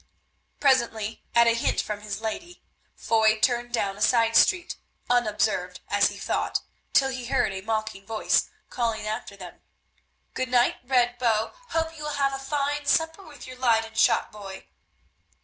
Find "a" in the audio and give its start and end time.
1.45-1.53, 3.97-4.01, 7.53-7.61, 12.33-12.39